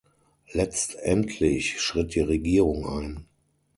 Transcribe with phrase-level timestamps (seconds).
[0.53, 3.27] Letztendlich schritt die Regierung ein.